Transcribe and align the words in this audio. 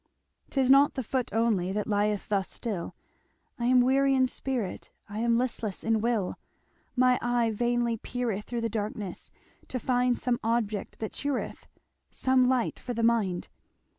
"Tis 0.49 0.71
not 0.71 0.95
the 0.95 1.03
foot 1.03 1.31
only 1.31 1.71
That 1.71 1.85
lieth 1.85 2.27
thus 2.27 2.49
still, 2.49 2.95
I 3.59 3.65
am 3.67 3.81
weary 3.81 4.15
in 4.15 4.25
spirit, 4.25 4.89
I 5.07 5.19
am 5.19 5.37
listless 5.37 5.83
in 5.83 5.99
will. 5.99 6.39
My 6.95 7.19
eye 7.21 7.51
vainly 7.51 7.97
peereth 7.97 8.45
Through 8.45 8.61
the 8.61 8.67
darkness, 8.67 9.29
to 9.67 9.77
find 9.77 10.17
Some 10.17 10.39
object 10.43 10.97
that 11.01 11.13
cheereth 11.13 11.67
Some 12.09 12.49
light 12.49 12.79
for 12.79 12.95
the 12.95 13.03
mind. 13.03 13.49